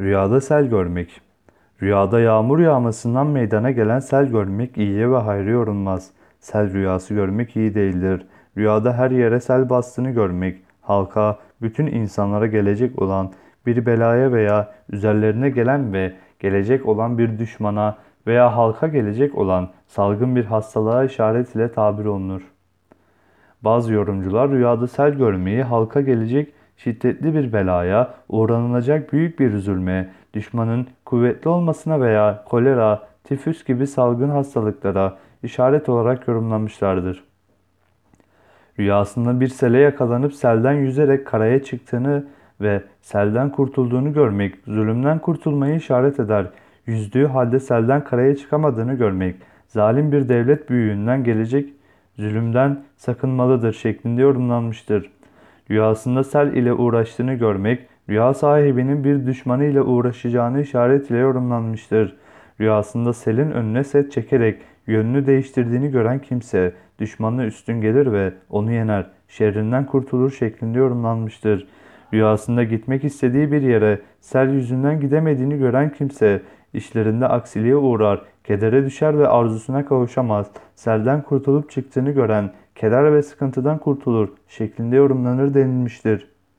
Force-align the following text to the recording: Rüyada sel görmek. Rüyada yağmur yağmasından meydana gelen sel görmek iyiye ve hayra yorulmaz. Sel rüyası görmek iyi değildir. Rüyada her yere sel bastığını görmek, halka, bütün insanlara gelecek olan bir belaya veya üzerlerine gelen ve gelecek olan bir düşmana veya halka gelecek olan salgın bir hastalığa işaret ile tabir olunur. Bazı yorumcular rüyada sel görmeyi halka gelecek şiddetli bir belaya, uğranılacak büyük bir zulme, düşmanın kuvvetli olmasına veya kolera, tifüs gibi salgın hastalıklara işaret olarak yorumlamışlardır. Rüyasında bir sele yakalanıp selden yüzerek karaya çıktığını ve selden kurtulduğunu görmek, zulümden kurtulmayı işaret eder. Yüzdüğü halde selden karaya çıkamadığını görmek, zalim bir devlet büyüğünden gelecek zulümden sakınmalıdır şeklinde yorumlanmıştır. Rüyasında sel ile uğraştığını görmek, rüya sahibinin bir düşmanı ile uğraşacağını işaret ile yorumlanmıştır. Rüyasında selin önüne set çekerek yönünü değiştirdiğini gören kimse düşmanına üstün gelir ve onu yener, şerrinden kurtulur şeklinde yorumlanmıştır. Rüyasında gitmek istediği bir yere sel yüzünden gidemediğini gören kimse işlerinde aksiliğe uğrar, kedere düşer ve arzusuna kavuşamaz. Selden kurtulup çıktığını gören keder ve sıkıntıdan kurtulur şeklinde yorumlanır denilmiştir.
Rüyada 0.00 0.40
sel 0.40 0.66
görmek. 0.66 1.20
Rüyada 1.82 2.20
yağmur 2.20 2.58
yağmasından 2.58 3.26
meydana 3.26 3.70
gelen 3.70 3.98
sel 3.98 4.26
görmek 4.26 4.78
iyiye 4.78 5.10
ve 5.10 5.16
hayra 5.16 5.50
yorulmaz. 5.50 6.10
Sel 6.40 6.72
rüyası 6.72 7.14
görmek 7.14 7.56
iyi 7.56 7.74
değildir. 7.74 8.26
Rüyada 8.56 8.92
her 8.92 9.10
yere 9.10 9.40
sel 9.40 9.70
bastığını 9.70 10.10
görmek, 10.10 10.62
halka, 10.82 11.38
bütün 11.62 11.86
insanlara 11.86 12.46
gelecek 12.46 13.02
olan 13.02 13.32
bir 13.66 13.86
belaya 13.86 14.32
veya 14.32 14.74
üzerlerine 14.90 15.50
gelen 15.50 15.92
ve 15.92 16.12
gelecek 16.38 16.86
olan 16.86 17.18
bir 17.18 17.38
düşmana 17.38 17.96
veya 18.26 18.56
halka 18.56 18.88
gelecek 18.88 19.34
olan 19.34 19.68
salgın 19.86 20.36
bir 20.36 20.44
hastalığa 20.44 21.04
işaret 21.04 21.54
ile 21.54 21.72
tabir 21.72 22.04
olunur. 22.04 22.42
Bazı 23.62 23.92
yorumcular 23.92 24.50
rüyada 24.50 24.86
sel 24.86 25.12
görmeyi 25.12 25.62
halka 25.62 26.00
gelecek 26.00 26.52
şiddetli 26.76 27.34
bir 27.34 27.52
belaya, 27.52 28.14
uğranılacak 28.28 29.12
büyük 29.12 29.40
bir 29.40 29.58
zulme, 29.58 30.10
düşmanın 30.34 30.86
kuvvetli 31.04 31.48
olmasına 31.48 32.00
veya 32.00 32.44
kolera, 32.44 33.08
tifüs 33.24 33.64
gibi 33.64 33.86
salgın 33.86 34.28
hastalıklara 34.28 35.18
işaret 35.42 35.88
olarak 35.88 36.28
yorumlamışlardır. 36.28 37.24
Rüyasında 38.78 39.40
bir 39.40 39.48
sele 39.48 39.78
yakalanıp 39.78 40.34
selden 40.34 40.72
yüzerek 40.72 41.26
karaya 41.26 41.62
çıktığını 41.62 42.26
ve 42.60 42.82
selden 43.00 43.50
kurtulduğunu 43.50 44.12
görmek, 44.12 44.54
zulümden 44.66 45.18
kurtulmayı 45.18 45.76
işaret 45.76 46.20
eder. 46.20 46.46
Yüzdüğü 46.86 47.26
halde 47.26 47.60
selden 47.60 48.04
karaya 48.04 48.36
çıkamadığını 48.36 48.94
görmek, 48.94 49.36
zalim 49.68 50.12
bir 50.12 50.28
devlet 50.28 50.70
büyüğünden 50.70 51.24
gelecek 51.24 51.72
zulümden 52.18 52.84
sakınmalıdır 52.96 53.72
şeklinde 53.72 54.22
yorumlanmıştır. 54.22 55.10
Rüyasında 55.70 56.24
sel 56.24 56.52
ile 56.52 56.72
uğraştığını 56.72 57.34
görmek, 57.34 57.80
rüya 58.08 58.34
sahibinin 58.34 59.04
bir 59.04 59.26
düşmanı 59.26 59.64
ile 59.64 59.82
uğraşacağını 59.82 60.62
işaret 60.62 61.10
ile 61.10 61.18
yorumlanmıştır. 61.18 62.16
Rüyasında 62.60 63.12
selin 63.12 63.50
önüne 63.50 63.84
set 63.84 64.12
çekerek 64.12 64.62
yönünü 64.86 65.26
değiştirdiğini 65.26 65.90
gören 65.90 66.18
kimse 66.18 66.72
düşmanına 66.98 67.44
üstün 67.46 67.80
gelir 67.80 68.12
ve 68.12 68.32
onu 68.50 68.72
yener, 68.72 69.06
şerrinden 69.28 69.86
kurtulur 69.86 70.30
şeklinde 70.30 70.78
yorumlanmıştır. 70.78 71.66
Rüyasında 72.12 72.64
gitmek 72.64 73.04
istediği 73.04 73.52
bir 73.52 73.62
yere 73.62 74.00
sel 74.20 74.50
yüzünden 74.50 75.00
gidemediğini 75.00 75.58
gören 75.58 75.92
kimse 75.92 76.42
işlerinde 76.74 77.26
aksiliğe 77.26 77.76
uğrar, 77.76 78.22
kedere 78.44 78.86
düşer 78.86 79.18
ve 79.18 79.28
arzusuna 79.28 79.86
kavuşamaz. 79.86 80.50
Selden 80.74 81.22
kurtulup 81.22 81.70
çıktığını 81.70 82.10
gören 82.10 82.50
keder 82.76 83.12
ve 83.12 83.22
sıkıntıdan 83.22 83.78
kurtulur 83.78 84.28
şeklinde 84.48 84.96
yorumlanır 84.96 85.54
denilmiştir. 85.54 86.35